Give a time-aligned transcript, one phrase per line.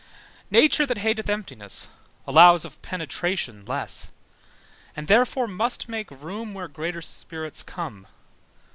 [0.49, 1.87] Nature, that hateth emptiness,
[2.25, 4.07] Allows of penetration less:
[4.95, 8.07] And therefore must make room Where greater spirits come.